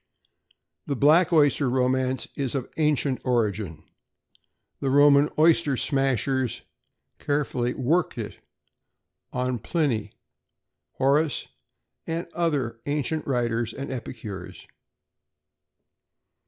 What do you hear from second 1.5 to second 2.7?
romance is